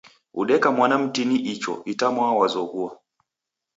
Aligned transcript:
Odeka 0.39 0.69
mwana 0.77 0.95
mtini 1.03 1.37
ichoo 1.53 1.81
itwamwaa 1.91 2.35
w'azoghoua 2.39 2.91